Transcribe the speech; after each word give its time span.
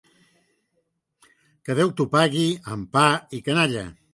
Que 1.67 1.75
Déu 1.81 1.93
t'ho 1.99 2.07
pagui 2.17 2.49
amb 2.77 2.91
pa 2.97 3.05
i 3.41 3.47
canalla. 3.51 3.89